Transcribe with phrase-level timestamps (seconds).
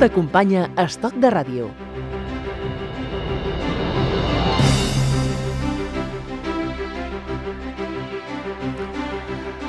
[0.00, 1.66] T'acompanya Estoc de Ràdio.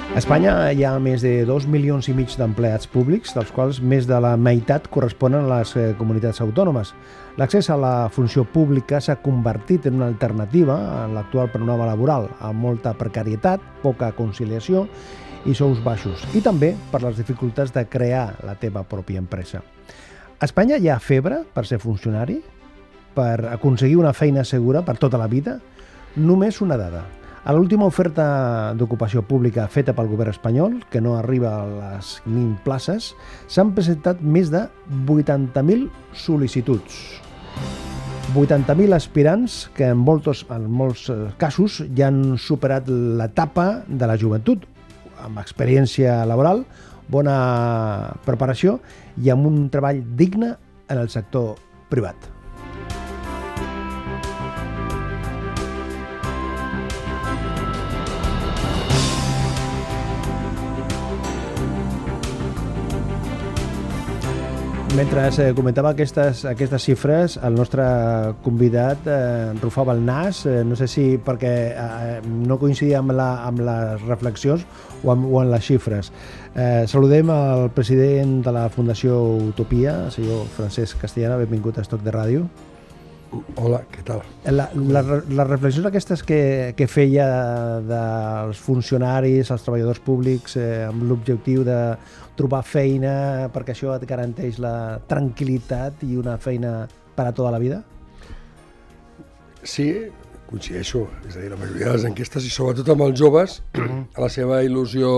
[0.07, 4.07] A Espanya hi ha més de 2 milions i mig d'empleats públics, dels quals més
[4.07, 6.93] de la meitat corresponen a les eh, comunitats autònomes.
[7.35, 12.69] L'accés a la funció pública s'ha convertit en una alternativa en l'actual panorama laboral, amb
[12.69, 14.85] molta precarietat, poca conciliació
[15.43, 19.59] i sous baixos, i també per les dificultats de crear la teva pròpia empresa.
[20.41, 22.39] A Espanya hi ha febre per ser funcionari?
[23.13, 25.59] Per aconseguir una feina segura per tota la vida?
[26.17, 27.03] Només una dada.
[27.45, 28.25] A l'última oferta
[28.73, 33.11] d'ocupació pública feta pel govern espanyol, que no arriba a les 1.000 places,
[33.45, 34.63] s'han presentat més de
[35.05, 35.85] 80.000
[36.25, 36.97] sol·licituds.
[38.33, 44.17] 80.000 aspirants que en molts, en molts eh, casos ja han superat l'etapa de la
[44.17, 44.65] joventut,
[45.21, 46.65] amb experiència laboral,
[47.11, 48.79] bona preparació
[49.21, 50.55] i amb un treball digne
[50.89, 51.55] en el sector
[51.93, 52.30] privat.
[64.91, 67.83] Mentre eh, comentava aquestes, aquestes xifres, el nostre
[68.43, 73.29] convidat eh, rufava el nas, eh, no sé si perquè eh, no coincidia amb, la,
[73.47, 74.65] amb les reflexions
[75.05, 76.11] o amb, o amb les xifres.
[76.51, 82.03] Eh, saludem al president de la Fundació Utopia, el senyor Francesc Castellana, benvingut a Estoc
[82.03, 82.43] de Ràdio.
[83.31, 84.23] Hola, què tal?
[84.51, 86.39] La, la, les reflexions aquestes que,
[86.75, 87.27] que feia
[87.87, 91.77] dels funcionaris, els treballadors públics, eh, amb l'objectiu de
[92.35, 96.73] trobar feina perquè això et garanteix la tranquil·litat i una feina
[97.15, 97.79] per a tota la vida?
[99.63, 99.87] Sí,
[100.49, 101.07] coincideixo.
[101.29, 103.61] És a dir, la majoria de les enquestes, i sobretot amb els joves,
[104.25, 105.09] la seva il·lusió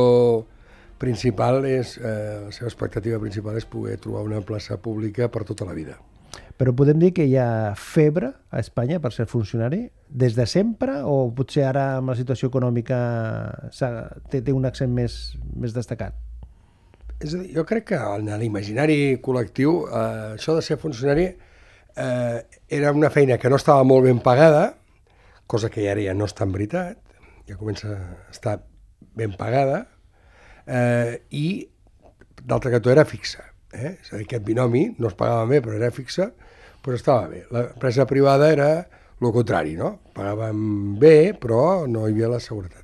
[1.02, 5.66] principal és, eh, la seva expectativa principal és poder trobar una plaça pública per tota
[5.66, 5.98] la vida.
[6.58, 11.00] Però podem dir que hi ha febre a Espanya per ser funcionari des de sempre
[11.02, 13.00] o potser ara amb la situació econòmica
[14.30, 16.14] té, té un accent més, més destacat?
[17.24, 21.26] És a dir, jo crec que en l'imaginari col·lectiu eh, això de ser funcionari
[21.96, 22.38] eh,
[22.70, 24.76] era una feina que no estava molt ben pagada,
[25.48, 27.00] cosa que ara ja no està en veritat,
[27.48, 28.60] ja comença a estar
[29.16, 29.86] ben pagada,
[30.68, 31.48] eh, i
[32.44, 33.53] d'altra que era fixa.
[33.74, 33.96] Eh?
[34.00, 36.30] És a dir, aquest binomi no es pagava bé, però era fixa,
[36.84, 37.44] doncs estava bé.
[37.54, 38.70] L'empresa privada era
[39.24, 39.98] el contrari, no?
[40.16, 42.82] Pagàvem bé, però no hi havia la seguretat.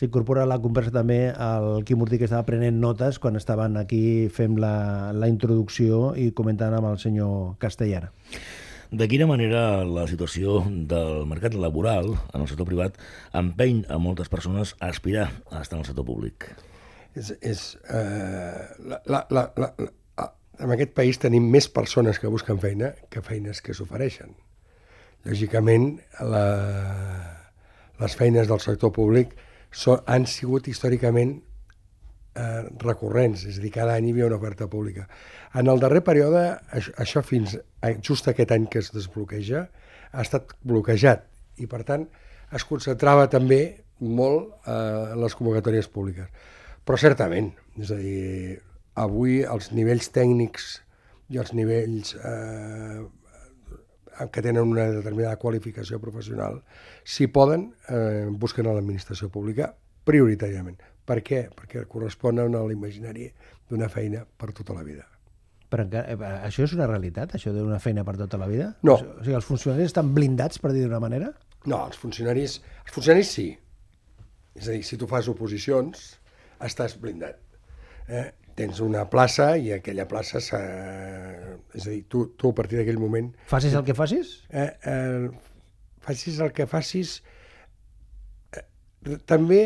[0.00, 4.30] S'incorpora a la conversa també el Quim Urtí, que estava prenent notes quan estaven aquí
[4.32, 8.08] fent la, la introducció i comentant amb el senyor Castellana.
[8.90, 12.96] De quina manera la situació del mercat laboral en el sector privat
[13.38, 16.48] empeny a moltes persones a aspirar a estar en el sector públic?
[17.14, 19.70] És, és, eh, la, la, la, la,
[20.60, 24.32] en aquest país tenim més persones que busquen feina que feines que s'ofereixen.
[25.28, 25.92] Lògicament,
[26.24, 26.44] la,
[28.00, 29.34] les feines del sector públic
[29.70, 34.68] so, han sigut històricament eh, recurrents, és a dir, cada any hi havia una oferta
[34.70, 35.06] pública.
[35.56, 36.44] En el darrer període,
[36.76, 39.66] això, això fins a, just aquest any que es desbloqueja,
[40.10, 41.26] ha estat bloquejat
[41.60, 42.08] i, per tant,
[42.56, 43.60] es concentrava també
[44.00, 46.32] molt eh, en les convocatòries públiques.
[46.84, 48.58] Però certament, és a dir,
[49.00, 50.70] avui els nivells tècnics
[51.30, 53.00] i els nivells eh,
[54.28, 56.60] que tenen una determinada qualificació professional,
[57.04, 59.70] si poden, eh, busquen a l'administració pública
[60.04, 60.80] prioritàriament.
[61.06, 61.46] Per què?
[61.56, 63.30] Perquè corresponen a l'imaginari
[63.70, 65.06] d'una feina per tota la vida.
[65.70, 68.72] Però encara, eh, això és una realitat, això d'una feina per tota la vida?
[68.82, 68.98] No.
[68.98, 71.32] O sigui, els funcionaris estan blindats, per dir d'una manera?
[71.66, 73.48] No, els funcionaris, els funcionaris sí.
[74.58, 76.18] És a dir, si tu fas oposicions,
[76.66, 77.38] estàs blindat.
[78.10, 78.26] Eh?
[78.60, 80.60] Tens una plaça i aquella plaça s'ha...
[81.76, 83.30] És a dir, tu, tu a partir d'aquell moment...
[83.50, 84.34] Facis el que facis?
[84.50, 85.28] Eh, eh,
[86.04, 87.20] facis el que facis...
[88.52, 89.62] Eh, també,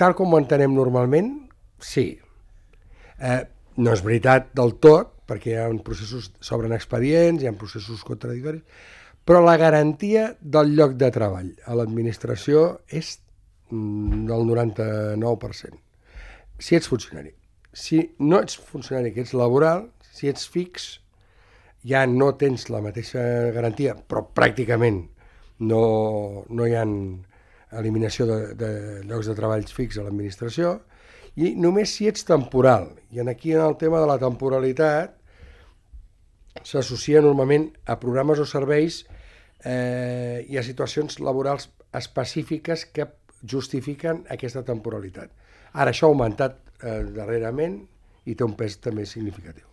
[0.00, 1.32] tal com ho entenem normalment,
[1.82, 2.08] sí.
[3.18, 3.40] Eh,
[3.78, 8.62] no és veritat del tot, perquè hi ha processos, s'obren expedients, hi ha processos contradictoris,
[9.28, 13.18] però la garantia del lloc de treball a l'administració és
[13.68, 15.82] del 99%.
[16.58, 17.34] Si ets funcionari
[17.72, 20.98] si no ets funcionari, que ets laboral, si ets fix,
[21.86, 23.22] ja no tens la mateixa
[23.54, 25.04] garantia, però pràcticament
[25.58, 25.82] no,
[26.48, 26.84] no hi ha
[27.78, 28.70] eliminació de, de
[29.08, 30.78] llocs de treballs fix a l'administració,
[31.38, 32.90] i només si ets temporal.
[33.14, 35.14] I en aquí, en el tema de la temporalitat,
[36.66, 39.04] s'associa normalment a programes o serveis
[39.62, 43.06] eh, i a situacions laborals específiques que
[43.46, 45.30] justifiquen aquesta temporalitat.
[45.72, 47.80] Ara, això ha augmentat eh, darrerament
[48.28, 49.64] i té un pes també significatiu.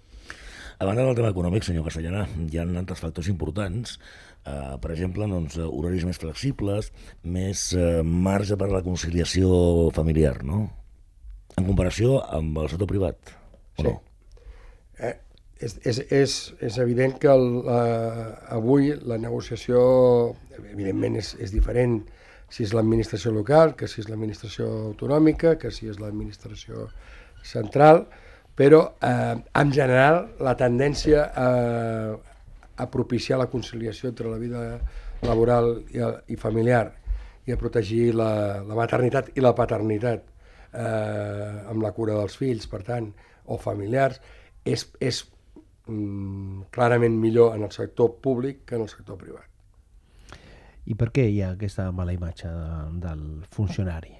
[0.75, 3.95] A banda del tema econòmic, senyor Castellana, hi ha altres factors importants,
[4.44, 6.92] eh, per exemple, doncs, horaris més flexibles,
[7.24, 10.65] més eh, marge per a la conciliació familiar, no?
[11.56, 13.31] En comparació amb el sector privat,
[13.77, 13.88] o Sí.
[13.88, 14.01] no?
[15.00, 15.15] Eh,
[15.63, 18.27] és, és, és, és evident que el, eh,
[18.57, 22.01] avui la negociació, evidentment, és, és diferent
[22.50, 26.89] si és l'administració local, que si és l'administració autonòmica, que si és l'administració
[27.45, 28.06] central,
[28.56, 31.50] però eh, en general la tendència a,
[32.77, 34.63] a propiciar la conciliació entre la vida
[35.25, 36.88] laboral i, i familiar
[37.45, 40.24] i a protegir la, la maternitat i la paternitat
[40.74, 43.12] eh, amb la cura dels fills, per tant,
[43.45, 44.21] o familiars,
[44.65, 45.21] és, és
[45.86, 49.54] mm, clarament millor en el sector públic que en el sector privat.
[50.85, 53.21] I per què hi ha aquesta mala imatge de, del
[53.53, 54.13] funcionari?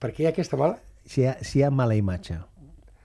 [0.00, 0.78] Per què hi ha aquesta mala?
[1.06, 2.38] Si hi ha, si hi ha mala imatge,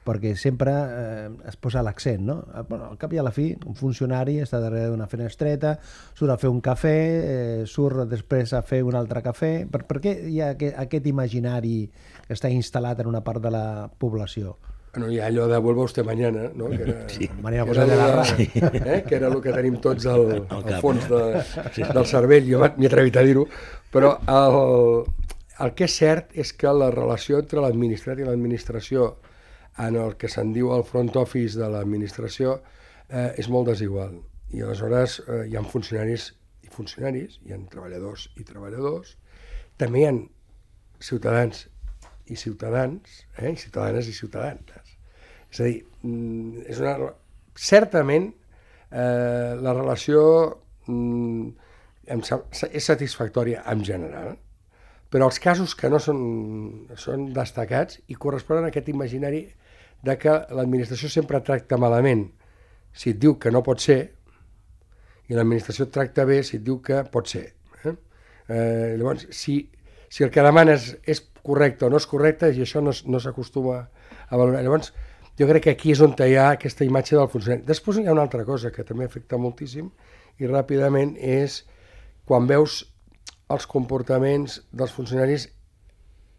[0.05, 2.37] perquè sempre eh, es posa l'accent, no?
[2.53, 5.75] Eh, Bueno, al cap i a la fi, un funcionari està darrere d'una finestreta,
[6.17, 6.95] surt a fer un cafè,
[7.33, 9.53] eh, surt després a fer un altre cafè...
[9.71, 11.77] Per, per què hi ha aquest, aquest imaginari
[12.27, 14.57] que està instal·lat en una part de la població?
[14.95, 16.69] Bueno, hi ha allò de vuelva usted mañana, no?
[16.69, 17.29] Que era, Sí.
[17.41, 19.03] Manera que posar de era, la de- eh?
[19.07, 21.17] que era el que tenim tots al, al cap, fons no?
[21.19, 21.43] de,
[21.93, 23.43] del cervell, jo m'he atrevit a dir-ho,
[23.91, 25.03] però el,
[25.65, 29.09] el que és cert és que la relació entre l'administrat i l'administració
[29.83, 32.55] en el que se'n diu el front office de l'administració
[33.09, 34.15] eh, és molt desigual.
[34.55, 36.29] I aleshores eh, hi ha funcionaris
[36.63, 39.17] i funcionaris, hi ha treballadors i treballadors,
[39.75, 40.13] també hi ha
[41.03, 41.65] ciutadans
[42.27, 44.95] i ciutadans, eh, i ciutadanes i ciutadanes.
[45.51, 47.11] És a dir, mm, és una,
[47.55, 48.31] certament
[48.91, 50.23] eh, la relació
[50.87, 51.49] mm,
[52.05, 54.35] és satisfactòria en general,
[55.09, 56.19] però els casos que no són,
[56.99, 59.45] són destacats i corresponen a aquest imaginari
[60.05, 62.27] de que l'administració sempre tracta malament
[62.95, 63.99] si et diu que no pot ser
[65.29, 67.47] i l'administració tracta bé si et diu que pot ser.
[67.83, 67.93] Eh?
[68.47, 69.57] Eh, llavors, si,
[70.15, 73.81] si el que demanes és correcte o no és correcte, i això no, no s'acostuma
[73.83, 74.61] a valorar.
[74.63, 74.93] Llavors,
[75.35, 77.65] jo crec que aquí és on hi ha aquesta imatge del funcionari.
[77.67, 79.89] Després hi ha una altra cosa que també afecta moltíssim
[80.39, 81.65] i ràpidament és
[82.23, 82.85] quan veus
[83.51, 85.49] els comportaments dels funcionaris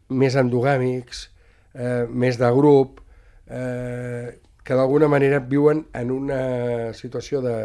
[0.08, 1.26] més endogàmics,
[1.74, 3.02] eh, més de grup,
[3.46, 6.40] eh, que d'alguna manera viuen en una
[6.96, 7.58] situació de,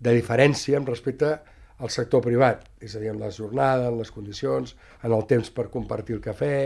[0.00, 1.36] de diferència amb respecte
[1.80, 5.50] al sector privat, és a dir, en la jornada, en les condicions, en el temps
[5.56, 6.56] per compartir el cafè,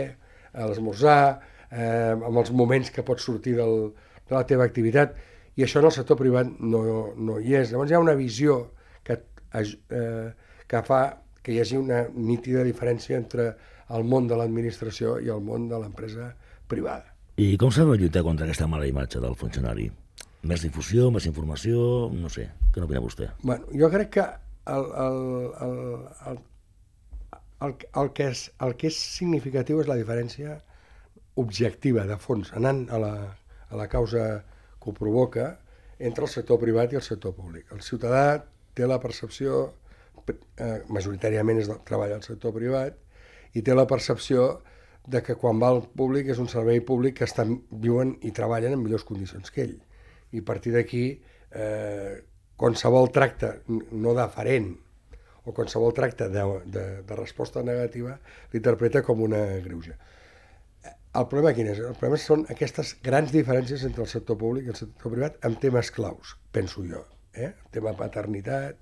[0.55, 1.19] a l'esmorzar,
[1.71, 3.91] eh, amb els moments que pots sortir del,
[4.27, 5.15] de la teva activitat,
[5.55, 6.81] i això en el sector privat no,
[7.15, 7.71] no hi és.
[7.71, 8.57] Llavors hi ha una visió
[9.07, 9.21] que,
[9.55, 10.31] eh,
[10.67, 11.03] que fa
[11.45, 13.51] que hi hagi una nítida diferència entre
[13.95, 16.31] el món de l'administració i el món de l'empresa
[16.67, 17.13] privada.
[17.37, 19.85] I com s'ha de lluitar contra aquesta mala imatge del funcionari?
[20.49, 23.29] Més difusió, més informació, no sé, què n'opina vostè?
[23.43, 24.25] Bueno, jo crec que
[24.65, 25.19] el, el,
[25.65, 25.77] el,
[26.29, 26.39] el,
[27.61, 30.59] el, el, que és, el que és significatiu és la diferència
[31.41, 33.13] objectiva, de fons, anant a la,
[33.69, 34.25] a la causa
[34.81, 35.47] que ho provoca
[35.99, 37.71] entre el sector privat i el sector públic.
[37.75, 38.43] El ciutadà
[38.75, 39.65] té la percepció,
[40.27, 42.97] eh, majoritàriament és treball al sector privat,
[43.55, 44.61] i té la percepció
[45.07, 48.73] de que quan va al públic és un servei públic que estan, viuen i treballen
[48.73, 49.75] en millors condicions que ell.
[50.33, 51.05] I a partir d'aquí,
[51.51, 52.23] eh,
[52.57, 54.73] qualsevol tracte no deferent
[55.45, 58.17] o qualsevol tracte de, de, de resposta negativa
[58.53, 59.97] l'interpreta com una greuja.
[61.15, 61.79] El problema quin és?
[61.79, 65.55] El problema són aquestes grans diferències entre el sector públic i el sector privat en
[65.61, 67.05] temes claus, penso jo.
[67.33, 67.51] Eh?
[67.51, 68.81] El tema paternitat,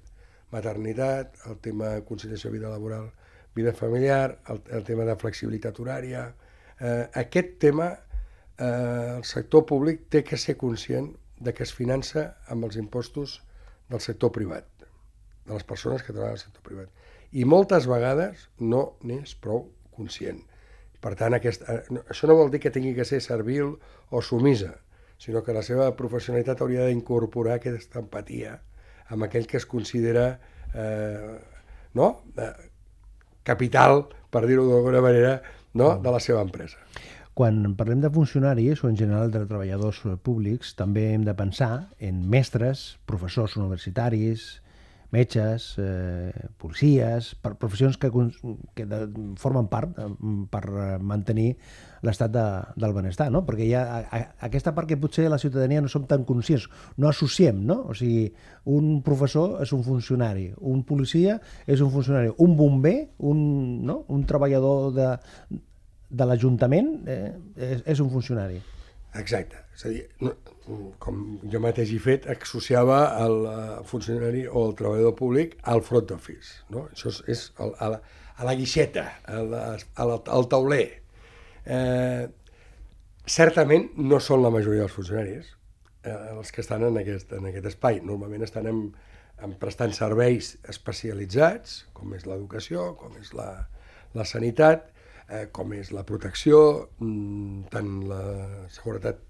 [0.53, 3.11] maternitat, el tema conciliació vida laboral,
[3.53, 6.25] vida familiar, el, el tema de flexibilitat horària.
[6.79, 7.91] Eh, aquest tema,
[8.57, 11.11] eh, el sector públic té que ser conscient
[11.43, 13.41] de que es finança amb els impostos
[13.89, 14.67] del sector privat,
[15.45, 16.89] de les persones que treballen al sector privat.
[17.33, 20.41] I moltes vegades no n'és prou conscient.
[21.03, 23.75] Per tant, aquest, eh, això no vol dir que tingui que ser servil
[24.09, 24.75] o sumisa,
[25.17, 28.57] sinó que la seva professionalitat hauria d'incorporar aquesta empatia
[29.13, 30.39] amb aquell que es considera
[30.73, 31.39] eh,
[31.93, 32.09] no?
[32.37, 32.53] eh,
[33.43, 35.33] capital, per dir-ho d'alguna manera,
[35.73, 35.97] no?
[35.99, 36.79] de la seva empresa.
[37.33, 42.19] Quan parlem de funcionaris o en general de treballadors públics, també hem de pensar en
[42.29, 44.61] mestres, professors universitaris,
[45.13, 48.09] metges, eh, policies, per professions que,
[48.73, 48.99] que de,
[49.37, 50.07] formen part eh,
[50.49, 51.51] per eh, mantenir
[52.05, 52.45] l'estat de,
[52.81, 53.43] del benestar, no?
[53.45, 56.65] Perquè hi ha a, aquesta part que potser la ciutadania no som tan conscients,
[56.97, 57.83] no associem, no?
[57.93, 58.31] O sigui,
[58.77, 63.45] un professor és un funcionari, un policia és un funcionari, un bomber, un,
[63.85, 64.01] no?
[64.09, 65.11] un treballador de,
[66.13, 68.59] de l'Ajuntament eh, és, és un funcionari.
[69.19, 69.61] Exacte.
[69.73, 70.33] És a dir, no,
[71.01, 73.55] com jo mateix he fet, associava el eh,
[73.89, 76.61] funcionari o el treballador públic al front office.
[76.73, 76.87] No?
[76.93, 77.99] Això és, és el, a, la,
[78.37, 79.41] a la guixeta, a
[80.05, 80.85] al tauler.
[81.63, 82.23] Eh,
[83.25, 85.51] certament no són la majoria dels funcionaris
[86.03, 88.01] eh, els que estan en aquest, en aquest espai.
[88.05, 88.81] Normalment estan en,
[89.43, 93.49] en prestant serveis especialitzats, com és l'educació, com és la,
[94.13, 94.92] la sanitat,
[95.29, 98.23] eh, com és la protecció, mm, tant la
[98.73, 99.21] seguretat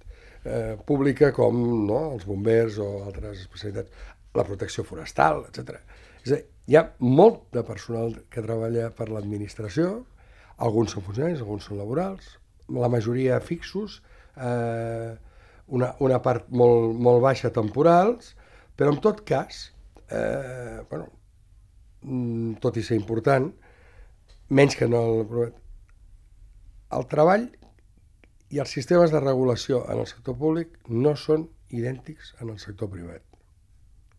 [0.43, 3.91] eh, pública com no, els bombers o altres especialitats,
[4.33, 5.77] la protecció forestal, etc.
[6.23, 10.03] És a dir, hi ha molt de personal que treballa per l'administració,
[10.63, 12.37] alguns són funcionaris, alguns són laborals,
[12.71, 14.01] la majoria fixos,
[14.37, 15.13] eh,
[15.73, 18.33] una, una part molt, molt baixa temporals,
[18.77, 19.65] però en tot cas,
[20.09, 21.09] eh, bueno,
[22.01, 23.51] mm, tot i ser important,
[24.49, 25.53] menys que no el,
[26.97, 27.49] el treball
[28.53, 32.91] i els sistemes de regulació en el sector públic no són idèntics en el sector
[32.93, 33.23] privat.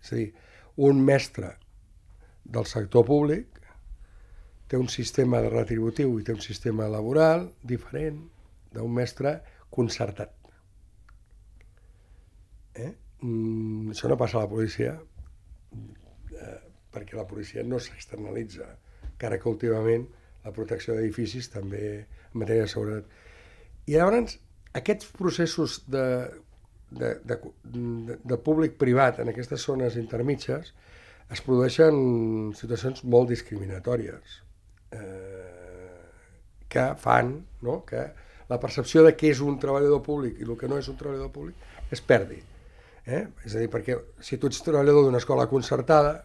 [0.02, 0.31] És a dir,
[0.88, 1.54] un mestre
[2.45, 3.61] del sector públic
[4.69, 8.19] té un sistema de retributiu i té un sistema laboral diferent
[8.75, 9.37] d'un mestre
[9.71, 10.33] concertat.
[12.75, 12.90] Eh?
[13.23, 16.59] Mm, això no passa a la policia eh,
[16.95, 18.66] perquè la policia no s'externalitza,
[19.12, 20.09] encara que últimament
[20.44, 23.22] la protecció d'edificis també en matèria de seguretat
[23.86, 24.38] i llavors,
[24.74, 26.06] aquests processos de,
[26.90, 27.38] de, de,
[28.24, 30.72] de, públic-privat en aquestes zones intermitges
[31.32, 31.96] es produeixen
[32.56, 34.38] situacions molt discriminatòries
[34.96, 36.00] eh,
[36.68, 37.36] que fan
[37.66, 37.82] no?
[37.88, 38.06] que
[38.48, 41.32] la percepció de què és un treballador públic i el que no és un treballador
[41.32, 42.40] públic es perdi.
[43.04, 43.22] Eh?
[43.44, 46.18] És a dir, perquè si tu ets treballador d'una escola concertada,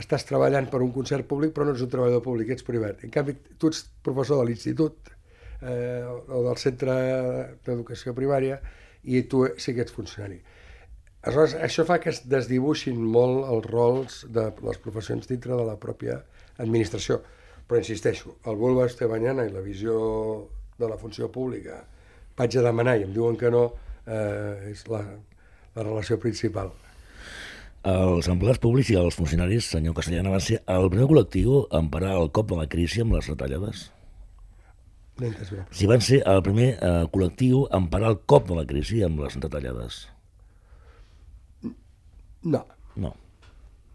[0.00, 3.04] estàs treballant per un concert públic però no ets un treballador públic, ets privat.
[3.06, 5.10] En canvi, tu ets professor de l'institut
[5.62, 6.96] eh, o del centre
[7.66, 8.60] d'educació primària
[9.04, 10.40] i tu sí que ets funcionari.
[11.26, 15.74] Aleshores, això fa que es desdibuixin molt els rols de les professions dintre de la
[15.82, 16.20] pròpia
[16.62, 17.18] administració.
[17.66, 19.96] Però insisteixo, el vulva estebanyana i la visió
[20.78, 21.80] de la funció pública
[22.38, 23.64] vaig a demanar i em diuen que no,
[24.06, 25.02] eh, és la,
[25.74, 26.70] la relació principal.
[27.86, 32.16] Els empleats públics i els funcionaris, senyor Castellana, van ser el primer col·lectiu en parar
[32.18, 33.84] el cop de la crisi amb les retallades?
[35.22, 35.28] No.
[35.72, 39.22] Si van ser el primer eh, col·lectiu en parar el cop de la crisi amb
[39.22, 40.00] les retallades.
[42.42, 42.64] No,
[42.96, 43.12] No.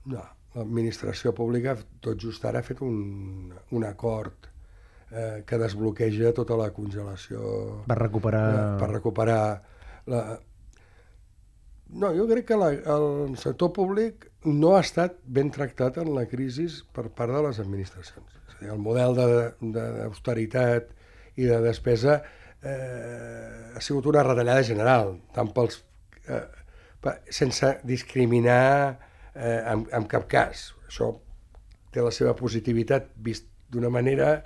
[0.05, 0.23] no.
[0.55, 4.49] L'administració pública tot just ara ha fet un, un acord
[5.11, 8.41] eh, que desbloqueja tota la congelació Va recuperar...
[8.51, 9.37] eh, per recuperar
[10.11, 10.23] la...
[12.01, 16.23] No, jo crec que la, el sector públic no ha estat ben tractat en la
[16.25, 16.65] crisi
[16.95, 18.39] per part de les administracions.
[18.47, 19.13] És a dir, el model
[19.75, 20.89] d'austeritat
[21.37, 25.83] i de despesa eh, ha sigut una retallada general, tant pels,
[26.25, 26.41] eh,
[27.29, 28.97] sense discriminar
[29.35, 30.71] eh, en, en cap cas.
[30.89, 31.11] Això
[31.93, 34.39] té la seva positivitat vist d'una manera,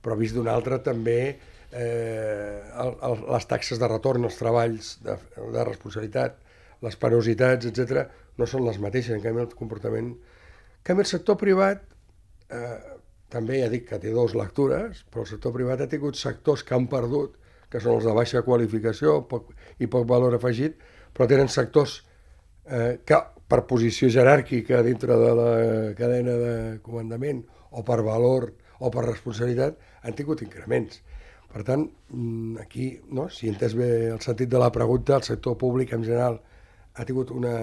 [0.00, 5.18] però vist d'una altra també eh, el, el, les taxes de retorn als treballs de,
[5.52, 6.40] de responsabilitat,
[6.82, 8.06] les penositats, etc
[8.38, 10.12] no són les mateixes, en canvi el comportament...
[10.12, 11.84] En canvi el sector privat,
[12.50, 12.78] eh,
[13.32, 16.74] també ja dic que té dues lectures, però el sector privat ha tingut sectors que
[16.76, 17.36] han perdut,
[17.72, 20.80] que són els de baixa qualificació poc, i poc valor afegit,
[21.14, 22.00] però tenen sectors
[22.66, 25.48] eh, que per posició jeràrquica dintre de la
[25.96, 26.52] cadena de
[26.84, 28.50] comandament o per valor
[28.82, 31.00] o per responsabilitat han tingut increments.
[31.52, 35.26] Per tant, mm, aquí, no, si he entès bé el sentit de la pregunta, el
[35.28, 36.40] sector públic en general
[36.94, 37.56] ha tingut una,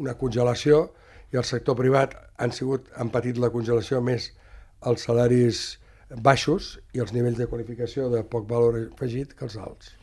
[0.00, 0.88] una congelació
[1.32, 4.30] i el sector privat han, sigut, han patit la congelació més
[4.86, 5.64] els salaris
[6.22, 9.94] baixos i els nivells de qualificació de poc valor afegit que els alts.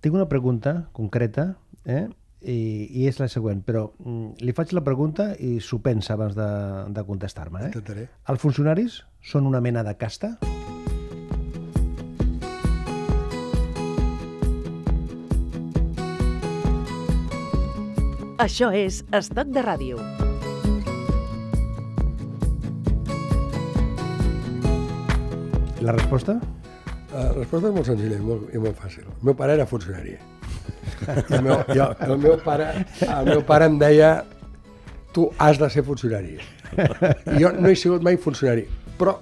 [0.00, 2.06] Tinc una pregunta concreta, eh?
[2.40, 2.56] I,
[2.96, 6.48] i és la següent, però mm, li faig la pregunta i s'ho pensa abans de,
[6.96, 7.66] de contestar-me.
[7.66, 7.74] Eh?
[7.74, 8.06] Intentaré.
[8.32, 10.38] Els funcionaris són una mena de casta?
[18.40, 19.98] Això és Estoc de Ràdio.
[25.84, 26.38] La resposta?
[27.12, 29.04] La resposta és molt senzilla i molt, i molt fàcil.
[29.04, 30.16] El meu pare era funcionari.
[31.10, 32.70] I el meu, i el, meu pare,
[33.10, 34.10] el meu pare em deia
[35.12, 36.38] tu has de ser funcionari.
[36.80, 38.64] I jo no he sigut mai funcionari,
[38.96, 39.18] però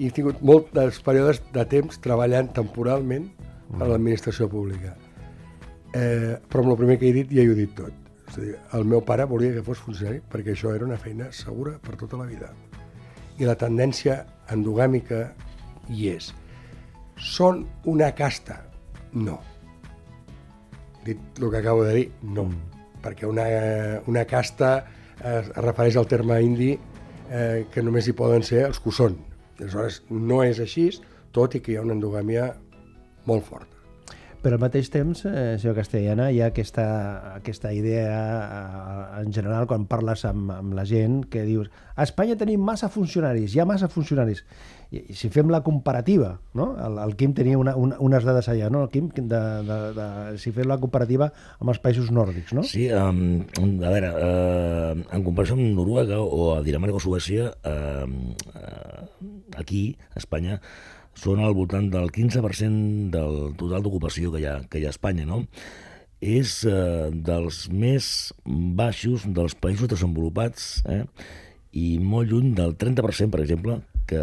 [0.00, 3.28] he tingut molts períodes de temps treballant temporalment
[3.76, 4.96] a l'administració pública.
[5.92, 8.07] Eh, però amb el primer que he dit ja ho he dit tot.
[8.28, 11.30] És a dir, el meu pare volia que fos funcionari perquè això era una feina
[11.32, 12.52] segura per tota la vida.
[13.38, 14.20] I la tendència
[14.52, 15.28] endogàmica
[15.88, 16.32] hi és.
[17.18, 18.62] Són una casta?
[19.12, 19.38] No.
[21.08, 22.44] dit el que acabo de dir, no.
[22.44, 22.82] Mm.
[23.02, 23.46] Perquè una,
[24.10, 24.72] una casta
[25.22, 28.96] eh, es refereix al terme indi eh, que només hi poden ser els que ho
[28.96, 29.16] són.
[29.58, 30.90] Aleshores, no és així,
[31.32, 32.50] tot i que hi ha una endogàmia
[33.30, 33.77] molt forta.
[34.38, 36.86] Però al mateix temps, eh, senyor Castellana, hi ha aquesta,
[37.40, 42.36] aquesta idea eh, en general quan parles amb, amb la gent que dius a Espanya
[42.38, 44.44] tenim massa funcionaris, hi ha massa funcionaris.
[44.94, 46.68] I, i si fem la comparativa, no?
[46.86, 48.84] el, el Quim tenia una, una, unes dades allà, no?
[48.86, 50.06] el Quim, de, de, de,
[50.38, 52.62] si fem la comparativa amb els països nòrdics, no?
[52.62, 53.42] Sí, um,
[53.82, 58.06] a veure, uh, en comparació amb Noruega o a Dinamarca o Suècia, uh,
[58.54, 59.02] uh,
[59.58, 59.82] aquí,
[60.14, 60.60] a Espanya,
[61.18, 64.96] són al voltant del 15% del total d'ocupació que, hi ha, que hi ha a
[64.96, 65.42] Espanya, no?
[66.18, 68.08] És eh, dels més
[68.78, 71.04] baixos dels països desenvolupats, eh?
[71.78, 74.20] i molt lluny del 30%, per exemple, que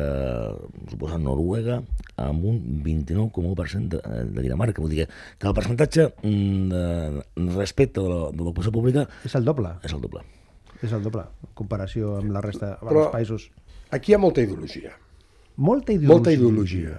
[0.90, 1.78] suposa Noruega,
[2.20, 4.02] amb un 29,1% de,
[4.34, 4.82] de Dinamarca.
[4.82, 9.06] Vull dir que, que el percentatge mm, de, respecte de l'ocupació pública...
[9.28, 9.76] És el doble.
[9.86, 10.26] És el doble.
[10.82, 13.50] És el doble, en comparació amb la resta dels països.
[13.96, 14.96] aquí hi ha molta ideologia.
[15.58, 16.14] Molta ideologia.
[16.14, 16.96] Molta ideologia.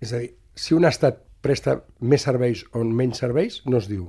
[0.00, 4.08] És a dir, si un estat presta més serveis o menys serveis, no es diu.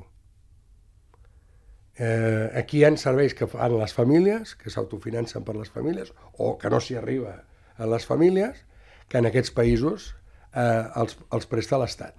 [1.99, 6.55] Eh, aquí hi ha serveis que fan les famílies, que s'autofinancen per les famílies, o
[6.57, 7.35] que no s'hi arriba
[7.77, 8.63] a les famílies,
[9.09, 10.13] que en aquests països
[10.53, 12.15] eh, els, els presta l'Estat.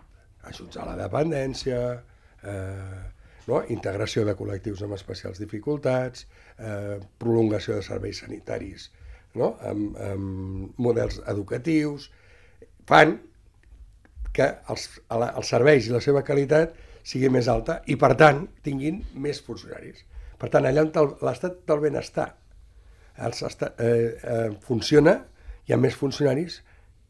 [0.50, 1.80] Ajuts a la dependència,
[2.44, 3.00] eh,
[3.48, 3.62] no?
[3.72, 6.26] integració de col·lectius amb especials dificultats,
[6.58, 8.90] eh, prolongació de serveis sanitaris
[9.38, 9.54] no?
[9.66, 12.10] amb, amb models educatius,
[12.88, 13.18] fan
[14.34, 19.00] que els, els serveis i la seva qualitat sigui més alta i, per tant, tinguin
[19.14, 20.04] més funcionaris.
[20.40, 22.30] Per tant, allà on l'estat del benestar
[23.20, 25.18] els estat, eh, eh, funciona,
[25.66, 26.60] hi ha més funcionaris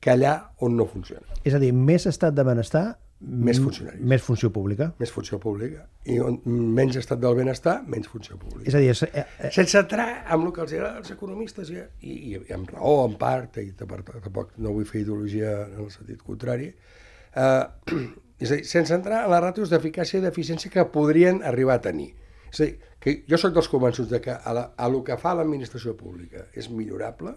[0.01, 1.27] que allà on no funciona.
[1.45, 2.85] És a dir, més estat de benestar
[3.21, 4.01] més funcionaris.
[4.01, 4.87] Més funció pública.
[5.01, 5.83] Més funció pública.
[6.09, 8.65] I on, menys estat del benestar, menys funció pública.
[8.71, 8.95] És a dir...
[9.11, 9.51] Eh, eh...
[9.53, 13.19] Sense entrar amb el que els agrada als economistes, i, i, i amb raó, en
[13.21, 17.99] part, i tampoc no vull fer ideologia en el sentit contrari, eh,
[18.41, 21.85] és a dir, sense entrar en les ràtios d'eficàcia i d'eficiència que podrien arribar a
[21.91, 22.15] tenir.
[22.49, 25.21] És a dir, que jo sóc dels convençuts de que a, la, a lo que
[25.21, 27.37] fa l'administració pública és millorable,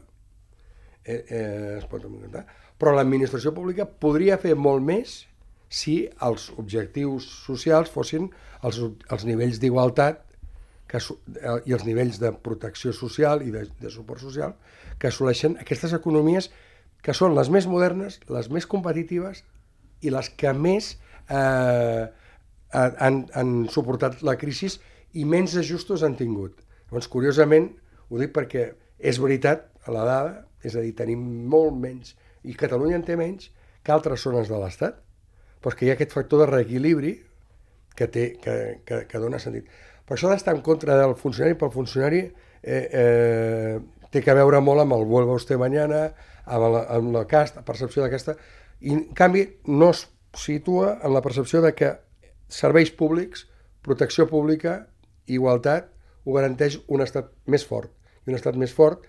[1.04, 2.48] eh, eh, es pot comentar,
[2.80, 5.22] però l'administració pública podria fer molt més
[5.74, 8.30] si els objectius socials fossin
[8.62, 8.78] els,
[9.10, 10.22] els nivells d'igualtat
[10.90, 14.54] que, eh, i els nivells de protecció social i de, de suport social
[15.02, 16.52] que assoleixen aquestes economies
[17.04, 19.42] que són les més modernes, les més competitives
[20.06, 20.94] i les que més
[21.28, 22.06] eh,
[22.74, 24.70] han, han suportat la crisi
[25.18, 26.62] i menys ajustos han tingut.
[26.88, 27.72] Llavors, curiosament,
[28.10, 28.70] ho dic perquè
[29.02, 30.34] és veritat a la dada,
[30.64, 32.14] és a dir, tenim molt menys,
[32.46, 33.50] i Catalunya en té menys
[33.84, 35.03] que altres zones de l'Estat,
[35.64, 37.14] però que hi ha aquest factor de reequilibri
[37.96, 39.70] que, té, que, que, que dona sentit.
[40.04, 43.78] Per això d'estar en contra del funcionari, pel funcionari eh, eh,
[44.12, 46.10] té que veure molt amb el vuelva usted mañana,
[46.44, 48.36] amb la, amb la casta, percepció d'aquesta,
[48.84, 51.94] i en canvi no es situa en la percepció de que
[52.52, 53.48] serveis públics,
[53.86, 54.84] protecció pública,
[55.32, 55.88] igualtat,
[56.26, 57.92] ho garanteix un estat més fort.
[58.24, 59.08] I un estat més fort,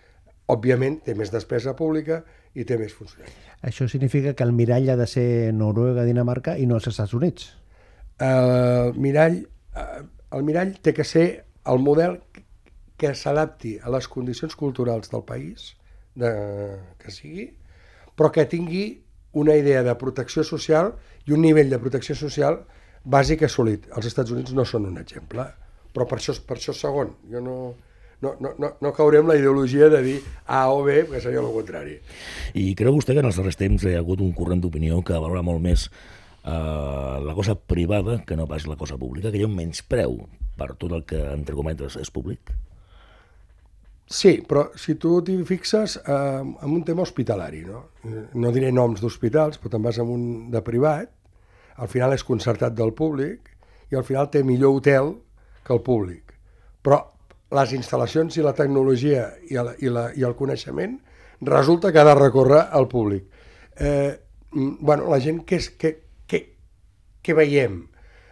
[0.50, 2.22] òbviament, té més despesa pública
[2.54, 3.34] i té més funcionaris.
[3.66, 7.50] Això significa que el mirall ha de ser Noruega, Dinamarca i no els Estats Units?
[8.22, 9.40] El mirall,
[9.74, 10.02] eh,
[10.36, 11.26] el mirall té que ser
[11.70, 12.20] el model
[13.00, 15.72] que s'adapti a les condicions culturals del país,
[16.14, 16.30] de,
[17.00, 17.48] que sigui,
[18.14, 18.84] però que tingui
[19.34, 20.92] una idea de protecció social
[21.26, 22.60] i un nivell de protecció social
[23.04, 23.88] bàsic assolit.
[23.96, 25.48] Els Estats Units no són un exemple,
[25.92, 27.16] però per això, per això segon.
[27.30, 27.56] Jo no,
[28.24, 31.52] no, no, no, no caurem la ideologia de dir A o B, que seria el
[31.52, 31.98] contrari.
[32.56, 35.18] I creu vostè que en els darrers temps hi ha hagut un corrent d'opinió que
[35.18, 39.46] valora molt més eh, la cosa privada que no pas la cosa pública, que hi
[39.46, 40.22] ha un menyspreu
[40.56, 42.54] per tot el que, entre cometes, és públic?
[44.04, 47.86] Sí, però si tu t'hi fixes eh, en un tema hospitalari, no?
[48.36, 51.10] No diré noms d'hospitals, però te'n vas en un de privat,
[51.80, 53.48] al final és concertat del públic
[53.90, 55.14] i al final té millor hotel
[55.64, 56.36] que el públic.
[56.84, 57.00] Però
[57.54, 60.98] les instal·lacions i la tecnologia i el, i, la, i el coneixement,
[61.44, 63.26] resulta que ha de recórrer al públic.
[63.76, 64.12] Eh,
[64.52, 65.92] mm, bueno, la gent, què, què,
[66.30, 66.40] què,
[67.22, 67.80] què veiem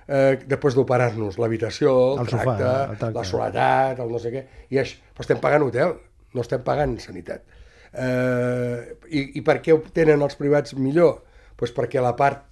[0.06, 1.38] eh, després d'operar-nos?
[1.42, 5.02] L'habitació, el, el, tracte, sofà, el tracte, la soledat, el no sé què, i això,
[5.12, 5.98] però estem pagant hotel,
[6.32, 7.44] no estem pagant sanitat.
[7.92, 11.20] Eh, i, I per què ho tenen els privats millor?
[11.61, 12.48] Pues perquè la part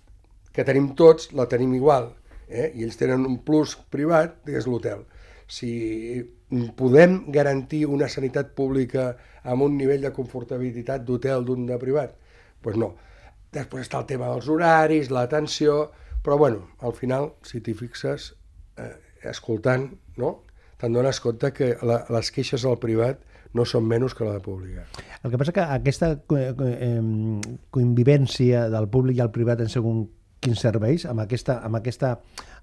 [0.55, 2.11] que tenim tots la tenim igual,
[2.49, 2.71] eh?
[2.75, 5.07] i ells tenen un plus privat, que és l'hotel.
[5.51, 5.71] Si
[6.79, 12.15] podem garantir una sanitat pública amb un nivell de confortabilitat d'hotel d'un de privat?
[12.15, 12.95] Doncs pues no.
[13.51, 15.89] Després està el tema dels horaris, l'atenció,
[16.23, 18.35] Però, bueno, al final, si t'hi fixes,
[18.77, 18.93] eh,
[19.31, 19.89] escoltant,
[20.21, 20.41] no?
[20.81, 23.21] te'n dones compte que la, les queixes al privat
[23.57, 24.87] no són menys que la de pública.
[25.21, 27.01] El que passa que aquesta eh, eh,
[27.77, 30.07] convivència del públic i el privat en segon
[30.41, 32.15] quins serveis amb, aquesta, amb, aquesta,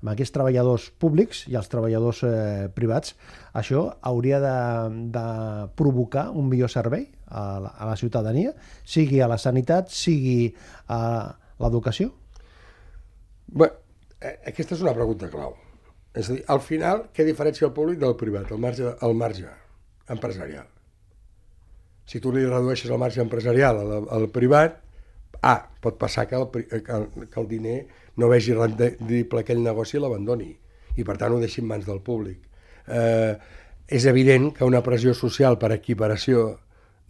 [0.02, 3.13] amb aquests treballadors públics i els treballadors eh, privats,
[3.58, 4.56] això hauria de,
[5.13, 5.26] de
[5.80, 10.56] provocar un millor servei a la, a la ciutadania, sigui a la sanitat, sigui
[10.90, 11.02] a
[11.62, 12.10] l'educació?
[13.48, 13.70] Bé,
[14.22, 15.54] eh, aquesta és una pregunta clau.
[16.18, 19.54] És a dir, al final, què diferencia el públic del privat, el marge, el marge
[20.10, 20.66] empresarial?
[22.08, 24.80] Si tu li redueixes el marge empresarial al, al privat,
[25.41, 27.78] ah, pot passar que el, que el, que el diner
[28.17, 30.50] no vegi rendible aquell negoci i l'abandoni,
[30.97, 32.41] i per tant ho deixi en mans del públic.
[32.88, 33.38] Eh,
[33.88, 36.50] és evident que una pressió social per equiparació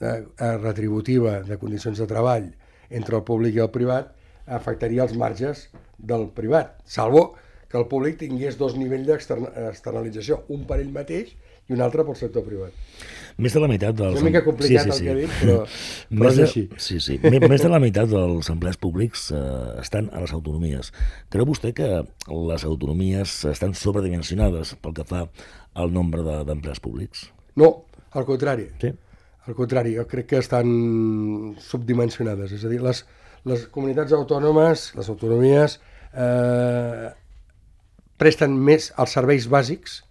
[0.02, 0.22] eh,
[0.62, 2.52] retributiva de condicions de treball
[2.90, 4.14] entre el públic i el privat
[4.46, 7.36] afectaria els marges del privat, salvo
[7.68, 11.34] que el públic tingués dos nivells d'externalització, un per ell mateix
[11.68, 12.76] i un altre pel sector privat.
[13.38, 14.16] Més de la meitat dels...
[14.18, 15.04] És una mica complicat sí, sí, sí.
[15.04, 15.58] el que he dit, però,
[16.22, 16.64] però és així.
[16.82, 17.18] Sí, sí.
[17.22, 19.42] Més de la meitat dels empleats públics eh,
[19.84, 20.90] estan a les autonomies.
[21.34, 21.90] Creu vostè que
[22.34, 25.28] les autonomies estan sobredimensionades pel que fa
[25.78, 27.28] al nombre d'empleats de, públics?
[27.62, 27.70] No,
[28.18, 28.72] al contrari.
[28.82, 28.96] Sí?
[29.48, 30.74] Al contrari, jo crec que estan
[31.62, 32.58] subdimensionades.
[32.58, 33.04] És a dir, les,
[33.48, 35.78] les comunitats autònomes, les autonomies,
[36.18, 37.14] eh,
[38.18, 40.02] presten més als serveis bàsics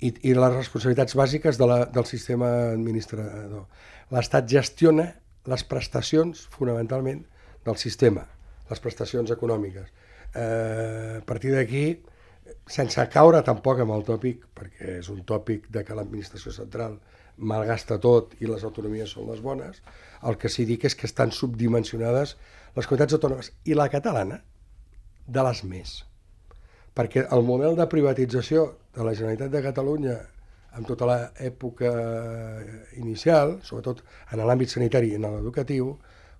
[0.00, 3.66] i, i les responsabilitats bàsiques de la, del sistema administrador.
[4.12, 5.08] L'Estat gestiona
[5.46, 7.22] les prestacions, fonamentalment,
[7.66, 8.26] del sistema,
[8.70, 9.88] les prestacions econòmiques.
[10.34, 11.86] Eh, a partir d'aquí,
[12.70, 16.98] sense caure tampoc amb el tòpic, perquè és un tòpic de que l'administració central
[17.36, 19.82] malgasta tot i les autonomies són les bones,
[20.26, 22.36] el que sí dic és que estan subdimensionades
[22.76, 24.40] les comunitats autònomes i la catalana
[25.26, 25.98] de les més
[26.96, 30.16] perquè el model de privatització de la Generalitat de Catalunya
[30.76, 31.90] en tota l'època
[33.00, 35.94] inicial, sobretot en l'àmbit sanitari i en l'educatiu,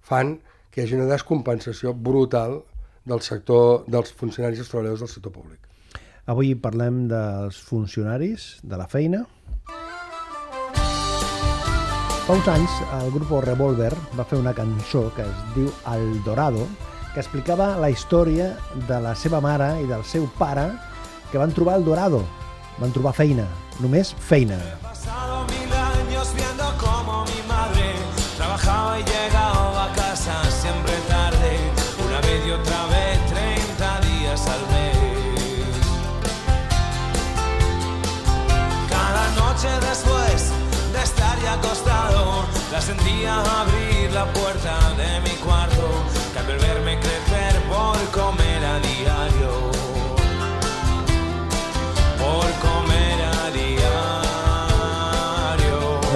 [0.05, 0.37] fan
[0.71, 2.59] que hi hagi una descompensació brutal
[3.07, 5.62] del sector dels funcionaris i els treballadors del sector públic.
[6.27, 9.23] Avui parlem dels funcionaris, de la feina.
[12.27, 16.66] Fa uns anys, el grup Revolver va fer una cançó que es diu El Dorado,
[17.16, 18.50] que explicava la història
[18.90, 20.66] de la seva mare i del seu pare
[21.31, 22.20] que van trobar el Dorado.
[22.76, 23.48] Van trobar feina,
[23.81, 24.61] només feina.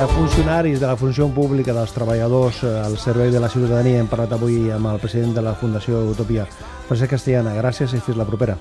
[0.01, 4.07] De funcionaris de la funció pública, dels treballadors eh, al servei de la ciutadania, hem
[4.09, 6.47] parlat avui amb el president de la Fundació Utopia,
[6.87, 7.53] Francesc Castellana.
[7.59, 8.57] Gràcies i fins la propera.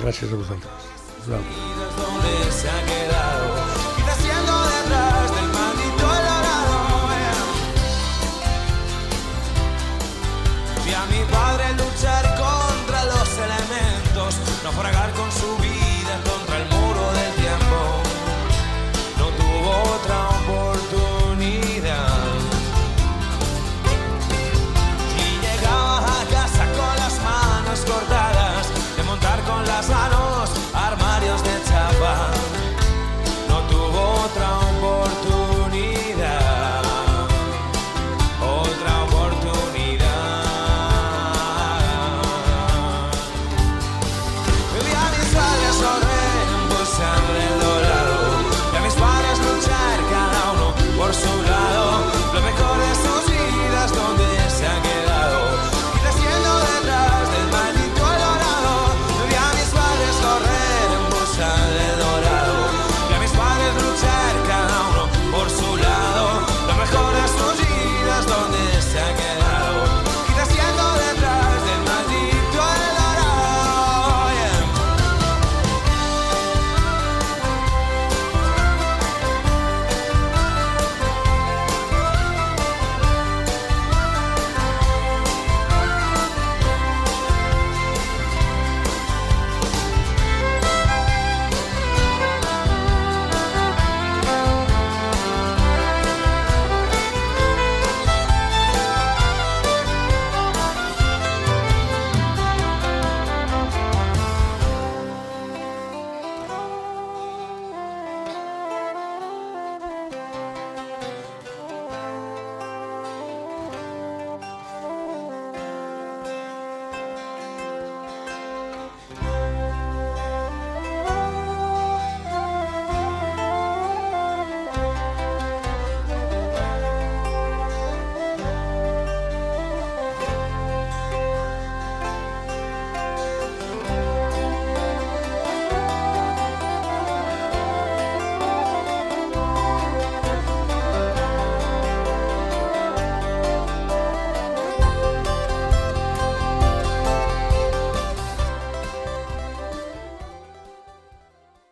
[0.00, 0.90] Gràcies a vosaltres.
[1.20, 1.71] Vosaltres.